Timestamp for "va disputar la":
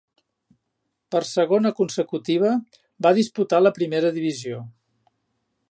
3.07-3.75